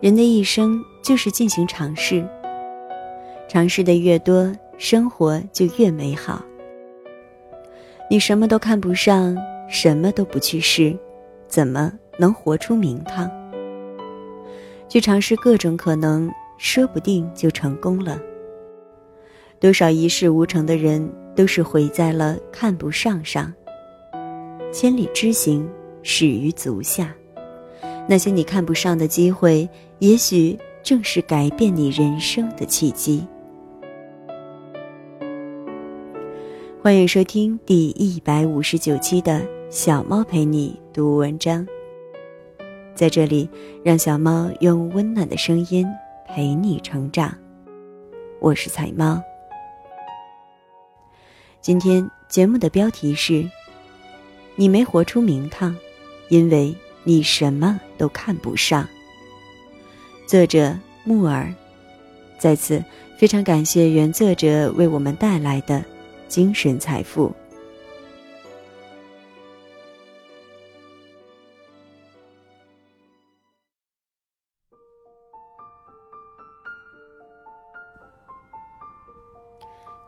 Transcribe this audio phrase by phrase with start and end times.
[0.00, 2.26] 人的一生就是进行尝试，
[3.46, 6.42] 尝试的越多，生活就越美好。
[8.08, 9.36] 你什么都看不上，
[9.68, 10.96] 什么都不去试，
[11.46, 13.30] 怎么能活出名堂？
[14.88, 18.18] 去尝试各种可能，说不定就成功了。
[19.60, 23.52] 多少一事无成的人，都是毁在了看不上上。
[24.72, 25.68] 千里之行，
[26.02, 27.14] 始于足下。
[28.10, 29.68] 那些你看不上的机会，
[30.00, 33.24] 也许正是改变你人生的契机。
[36.82, 41.64] 欢迎收听第一百五十九期的小猫陪你读文章。
[42.96, 43.48] 在这里，
[43.84, 45.86] 让小猫用温暖的声音
[46.26, 47.32] 陪你成长。
[48.40, 49.22] 我是彩猫。
[51.60, 53.48] 今天节目的标题是：
[54.56, 55.76] 你没活出名堂，
[56.28, 56.74] 因为。
[57.02, 58.86] 你什么都看不上。
[60.26, 61.52] 作者木耳，
[62.38, 62.82] 在此
[63.18, 65.84] 非常感谢原作者为我们带来的
[66.28, 67.34] 精神财富。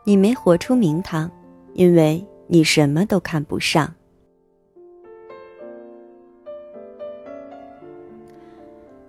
[0.05, 1.31] 你没活出名堂，
[1.73, 3.93] 因为你什么都看不上。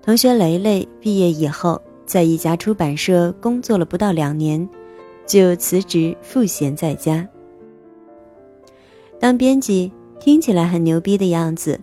[0.05, 4.69] 同学雷雷毕业以后，在一家出版社工作了不到两年，
[5.27, 7.27] 就辞职赋闲在家。
[9.19, 11.81] 当编辑听起来很牛逼的样子，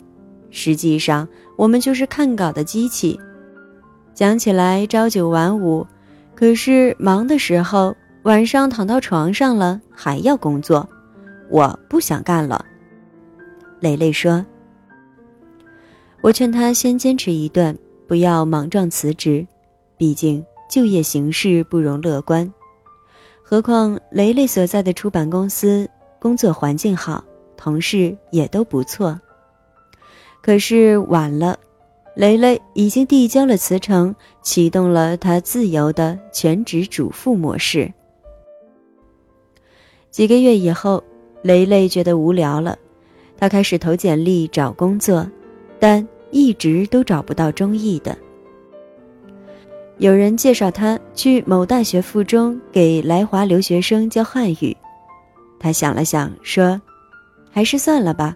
[0.51, 3.19] 实际上我们就是看稿的机器。
[4.13, 5.83] 讲起来朝九晚五，
[6.35, 10.87] 可是忙的时候，晚上躺到床上了还要工作，
[11.49, 12.63] 我不想干了。
[13.79, 14.45] 雷雷说
[16.21, 17.75] ：“我劝他先坚持一段。”
[18.11, 19.47] 不要莽撞辞职，
[19.95, 22.53] 毕竟就业形势不容乐观。
[23.41, 27.23] 何况雷雷所在的出版公司工作环境好，
[27.55, 29.17] 同事也都不错。
[30.41, 31.57] 可是晚了，
[32.13, 37.93] 雷雷已经递交了辞呈，启动了他自由的全职主妇模式。
[40.09, 41.01] 几个月以后，
[41.43, 42.77] 雷雷觉得无聊了，
[43.37, 45.25] 他开始投简历找工作，
[45.79, 46.05] 但。
[46.31, 48.17] 一直都找不到中意的。
[49.97, 54.75] 有人介绍他去某大学附中给来华留学生教汉语，
[55.59, 56.81] 他想了想说
[57.51, 58.35] ：“还是算了吧，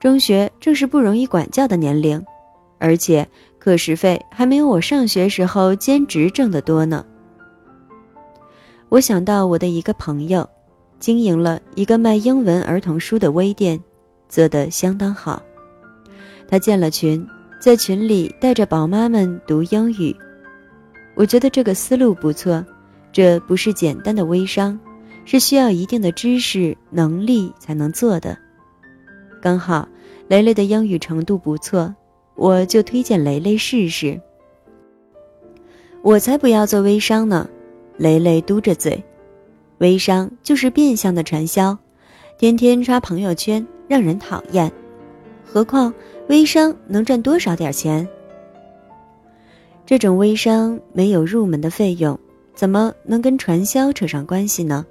[0.00, 2.20] 中学正是不容易管教的年龄，
[2.78, 3.28] 而且
[3.60, 7.04] 课时费还没有我上学时候兼职挣得多呢。”
[8.90, 10.48] 我想到我的一个朋友，
[10.98, 13.80] 经营了一个卖英文儿童书的微店，
[14.28, 15.40] 做得相当好。
[16.48, 17.26] 他建了群，
[17.64, 20.14] 在群里带着宝妈们读英语。
[21.14, 22.62] 我觉得这个思路不错，
[23.10, 24.78] 这不是简单的微商，
[25.24, 28.36] 是需要一定的知识能力才能做的。
[29.40, 29.88] 刚好
[30.28, 31.94] 雷雷的英语程度不错，
[32.34, 34.20] 我就推荐雷雷试试。
[36.02, 37.48] 我才不要做微商呢！
[37.96, 39.02] 雷雷嘟着嘴，
[39.78, 41.78] 微商就是变相的传销，
[42.36, 44.70] 天天刷朋友圈，让人讨厌。
[45.42, 45.90] 何况。
[46.28, 48.06] 微商能赚多少点钱？
[49.84, 52.18] 这种微商没有入门的费用，
[52.54, 54.86] 怎么能跟传销扯上关系呢？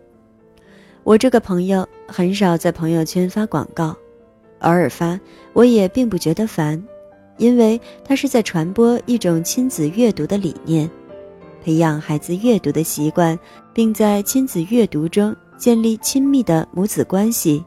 [1.03, 3.95] 我这个朋友很少在朋友圈发广告，
[4.59, 5.19] 偶尔发，
[5.53, 6.81] 我也并不觉得烦，
[7.37, 10.87] 因为他是在传播一种亲子阅读的理念，
[11.63, 13.37] 培养孩子阅读的习惯，
[13.73, 17.65] 并在亲子阅读中建立亲密的母子关系，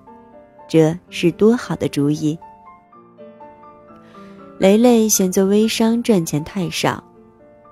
[0.68, 2.38] 这是多好的主意！
[4.58, 7.04] 雷雷嫌做微商赚钱太少，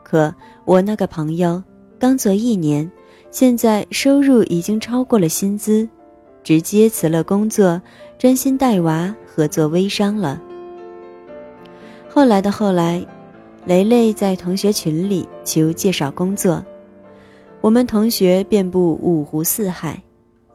[0.03, 0.33] 可
[0.67, 1.63] 我那个朋友
[1.99, 2.91] 刚做一年，
[3.31, 5.89] 现在收入已经超过了薪资，
[6.43, 7.81] 直接辞了工作，
[8.19, 10.39] 专心带娃和做微商了。
[12.07, 13.03] 后来的后来，
[13.65, 16.63] 雷雷在同学群里求介绍工作，
[17.63, 20.03] 我们同学遍布五湖四海，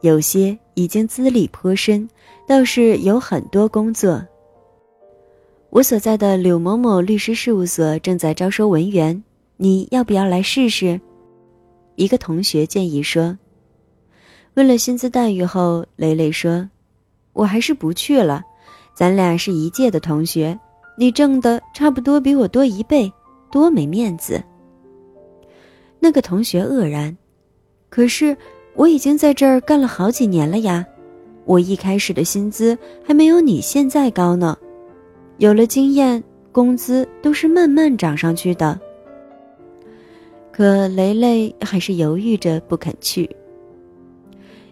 [0.00, 2.08] 有些已经资历颇深，
[2.46, 4.24] 倒是有很多工作。
[5.70, 9.22] 我所在的柳某某律师事务所正在招收文员，
[9.56, 11.00] 你要不要来试试？
[11.94, 13.38] 一个同学建议说。
[14.54, 16.68] 问了薪资待遇后，雷雷说
[17.32, 18.42] ：“我还是不去了，
[18.94, 20.58] 咱俩是一届的同学，
[20.98, 23.10] 你挣的差不多比我多一倍，
[23.48, 24.42] 多没面子。”
[26.00, 27.16] 那个同学愕然
[27.88, 28.36] ：“可是
[28.74, 30.84] 我已经在这儿干了好几年了呀，
[31.44, 32.76] 我一开始的薪资
[33.06, 34.58] 还没有你现在高呢。”
[35.40, 36.22] 有了经验，
[36.52, 38.78] 工资都是慢慢涨上去的。
[40.52, 43.28] 可雷雷还是犹豫着不肯去。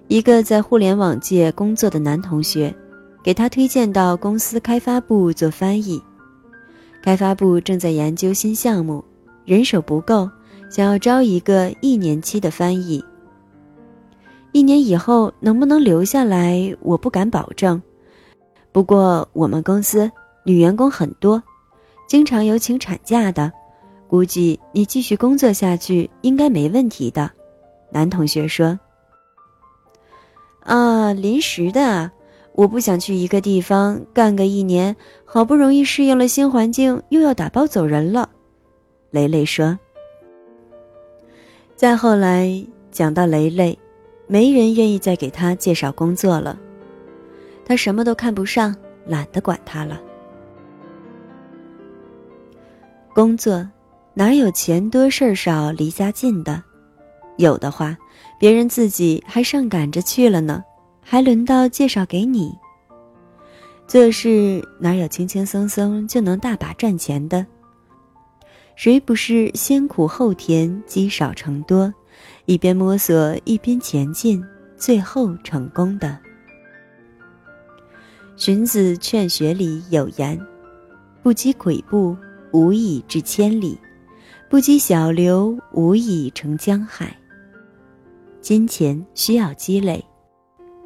[0.09, 2.75] 一个在互联网界工作的男同学，
[3.25, 5.99] 给他推荐到公司开发部做翻译。
[7.03, 9.03] 开发部正在研究新项目，
[9.47, 10.29] 人手不够，
[10.69, 13.03] 想要招一个一年期的翻译。
[14.53, 17.81] 一年以后能不能留下来，我不敢保证。
[18.71, 20.11] 不过我们公司
[20.44, 21.43] 女员工很多，
[22.06, 23.52] 经常有请产假的，
[24.06, 27.31] 估计你继续工作下去应该没问题的。
[27.90, 28.79] 男同学说。
[30.61, 32.11] 啊，临时的，
[32.52, 34.94] 我不想去一个地方干个一年，
[35.25, 38.29] 好不容易适应了新环境，又要打包走人了。
[39.11, 39.79] 雷雷说。
[41.75, 43.79] 再后来讲到雷雷，
[44.26, 46.58] 没人愿意再给他介绍工作了，
[47.64, 48.75] 他什么都看不上，
[49.06, 49.99] 懒得管他了。
[53.19, 53.69] 工作，
[54.15, 56.62] 哪有钱多事儿少离家近的？
[57.37, 57.99] 有的话。
[58.38, 60.62] 别人自己还上赶着去了呢，
[61.03, 62.56] 还轮到介绍给你。
[63.88, 67.44] 做事哪有轻轻松松就能大把赚钱的？
[68.76, 71.93] 谁不是先苦后甜，积少成多，
[72.44, 74.41] 一边摸索一边前进，
[74.76, 76.17] 最后成功的？
[78.37, 80.41] 荀子《劝学》里有言
[81.21, 82.17] ：“不积跬步，
[82.53, 83.77] 无以至千里；
[84.49, 87.17] 不积小流，无以成江海。”
[88.41, 90.05] 金钱需要积累，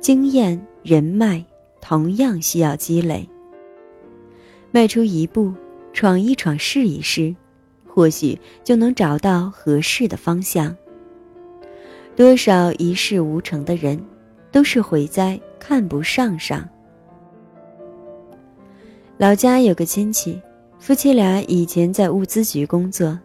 [0.01, 1.45] 经验、人脉
[1.81, 3.29] 同样需要积累。
[4.71, 5.53] 迈出一步，
[5.93, 7.35] 闯一闯，试一试，
[7.87, 10.75] 或许就能找到合适的方向。
[12.17, 14.03] 多少一事无成的人，
[14.51, 16.69] 都是毁在看不上上。
[19.19, 20.41] 老家有个亲戚，
[20.83, 23.17] 夫妻俩以前在物资局工作，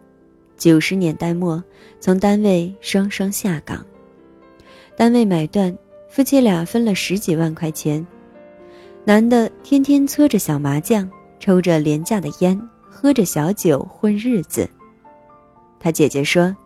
[0.56, 1.60] 九十年代末
[1.98, 3.84] 从单位双双下岗。
[4.96, 5.76] 单位买断，
[6.08, 8.06] 夫妻俩分了十几万块钱。
[9.04, 11.10] 男的天天搓着小麻将，
[11.40, 12.56] 抽着廉价的烟，
[12.88, 14.70] 喝着小酒混日子。
[15.80, 16.56] 他姐姐说：“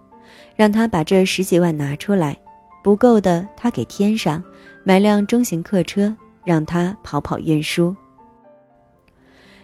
[0.55, 2.39] 让他把这十几万拿出来，
[2.85, 4.45] 不够的他给添上，
[4.85, 6.15] 买辆中型客车，
[6.45, 7.97] 让他跑跑运输。”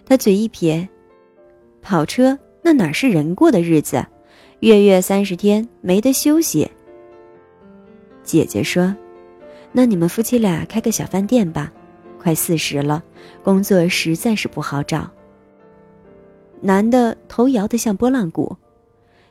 [0.09, 0.89] 他嘴一撇
[1.83, 4.05] ：“跑车那哪是人过的日子？
[4.61, 6.71] 月月三十天没得休息。”
[8.25, 8.95] 姐姐说
[9.73, 11.73] ：“那你们夫妻俩开个小饭店吧，
[12.21, 13.03] 快四十了，
[13.43, 15.11] 工作实在是不好找。”
[16.61, 18.57] 男的头摇得像拨浪鼓。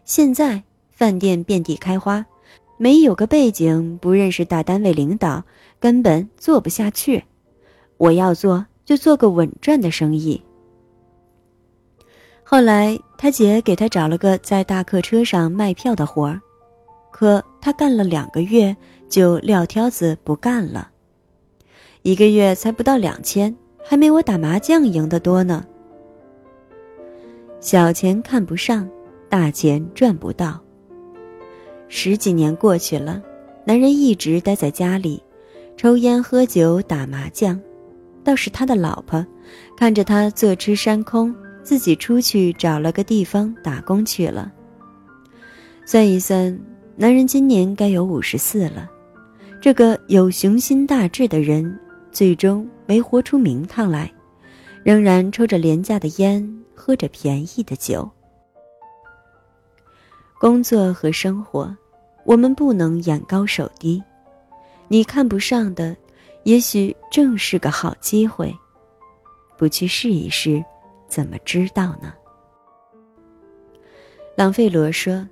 [0.05, 2.25] 现在饭店遍地开花，
[2.77, 5.43] 没有个背景，不认识大单位领导，
[5.79, 7.25] 根本做不下去。
[7.97, 10.41] 我要做，就做个稳赚的生意。
[12.49, 16.39] 后来他姐给他找了个在大客车上卖票的活儿。
[17.11, 18.73] 可他干了两个月，
[19.09, 20.89] 就撂挑子不干了。
[22.03, 23.53] 一个月才不到两千，
[23.83, 25.65] 还没我打麻将赢得多呢。
[27.59, 28.89] 小钱看不上，
[29.27, 30.57] 大钱赚不到。
[31.89, 33.21] 十几年过去了，
[33.65, 35.21] 男人一直待在家里，
[35.75, 37.59] 抽烟喝酒打麻将，
[38.23, 39.25] 倒是他的老婆，
[39.75, 41.35] 看着他坐吃山空，
[41.67, 44.49] 自己出去找了个地方打工去了。
[45.85, 46.57] 算一算。
[46.95, 48.89] 男人今年该有五十四了，
[49.61, 51.77] 这个有雄心大志的人，
[52.09, 54.11] 最终没活出名堂来，
[54.81, 58.09] 仍然抽着廉价的烟，喝着便宜的酒。
[60.39, 61.75] 工作和生活，
[62.23, 64.01] 我们不能眼高手低。
[64.87, 65.95] 你看不上的，
[66.45, 68.51] 也许正是个好机会。
[69.55, 70.65] 不去试一试，
[71.07, 72.13] 怎么知道呢？
[74.35, 75.27] 朗费罗说。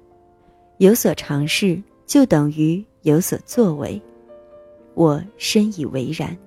[0.79, 4.01] 有所尝试，就等于有所作为。
[4.94, 6.38] 我深以为然。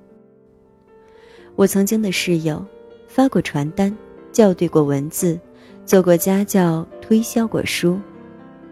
[1.57, 2.63] 我曾经的室友，
[3.07, 3.97] 发过传单，
[4.31, 5.41] 校对过文字，
[5.87, 7.99] 做过家教，推销过书，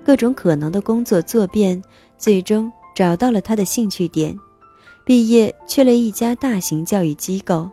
[0.04, 1.82] 各种可能的工作做遍，
[2.18, 4.38] 最终找到了他的兴趣点。
[5.06, 7.70] 毕业去了一家大型教育机构，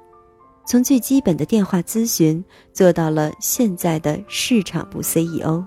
[0.65, 5.63] 从最基本的电话咨询做到了现在的市场部 CEO。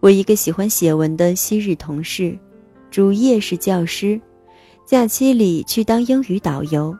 [0.00, 2.38] 我一个喜欢写文的昔日同事，
[2.90, 4.20] 主业是教师，
[4.86, 6.94] 假期里去当英语导游，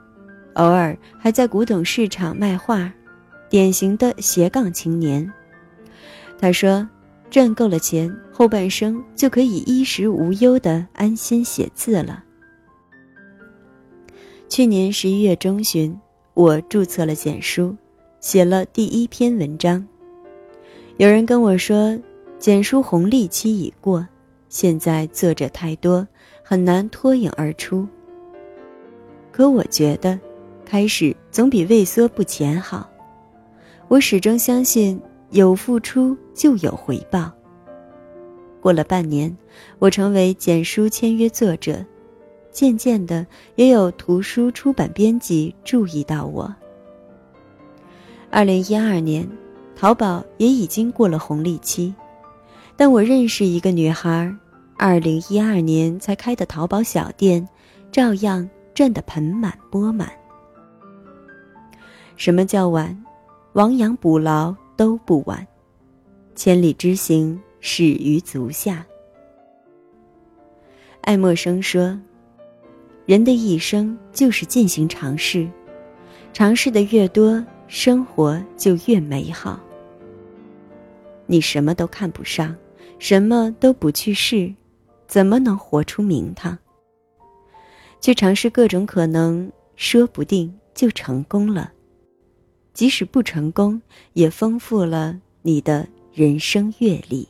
[0.54, 2.90] 偶尔还在古董市场卖画，
[3.50, 5.30] 典型的斜杠青年。
[6.38, 6.88] 他说，
[7.30, 12.24] 赚够了钱，后半生就可以衣食无忧的安心写字了。
[14.48, 15.98] 去年十一月中旬，
[16.34, 17.74] 我注册了简书，
[18.20, 19.86] 写了第一篇文章。
[20.96, 21.98] 有人跟我说。
[22.36, 24.06] 简书红利期已过，
[24.50, 26.06] 现在作者太多，
[26.42, 27.88] 很难脱颖而出。
[29.32, 30.20] 可我觉得，
[30.62, 32.90] 开始总比畏缩不前好。
[33.88, 37.32] 我始终相信，有付出就有回报。
[38.60, 39.34] 过了半年，
[39.78, 41.82] 我成为简书签约作者，
[42.54, 46.54] 渐渐的，也有图书出版编辑注意到我。
[48.30, 49.28] 二零一二年，
[49.74, 51.92] 淘宝也已经过了红利期。
[52.76, 54.32] 但我认识一个女孩，
[54.78, 57.46] 二零一二年才开的淘宝小店，
[57.92, 60.08] 照样赚得盆满钵满。
[62.16, 62.96] 什么叫晚？
[63.54, 65.46] 亡羊补牢都不晚，
[66.34, 68.84] 千里之行，始于足下。
[71.02, 71.96] 爱默生说
[73.06, 75.48] ：“人的一生就是进行尝试，
[76.32, 79.60] 尝试的越多，生活就越美好。
[81.26, 82.54] 你什么都看不上。”
[83.00, 84.54] 什么都不去试，
[85.06, 86.56] 怎么能活出名堂？
[88.00, 91.72] 去尝试各种可能，说不定就成功了。
[92.72, 93.82] 即使不成功，
[94.14, 97.28] 也丰富了你的人生阅历。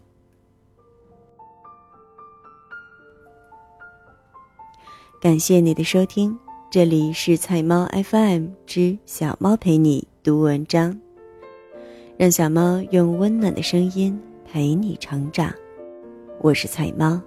[5.25, 6.39] 感谢你的收听，
[6.71, 11.01] 这里是菜猫 FM 之小猫陪你读文章，
[12.19, 14.21] 让小猫用温暖的声音。
[14.45, 15.51] 陪你成长，
[16.43, 17.19] 我是菜猫。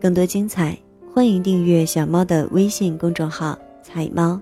[0.00, 0.74] 更多精彩，
[1.12, 4.40] 欢迎订阅小猫的微信公众号“菜猫”，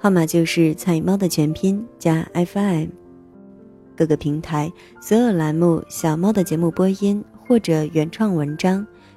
[0.00, 2.86] 号码就是“菜猫”的全拼加 FM。
[3.94, 8.86] 各个平台所有栏目小猫的节目播音或者原创文章